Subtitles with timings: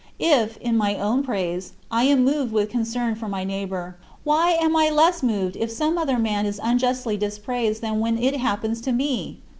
[0.17, 4.75] If, in my own praise, I am moved with concern for my neighbor, why am
[4.75, 8.91] I less moved if some other man is unjustly dispraised than when it happens to
[8.93, 9.41] me?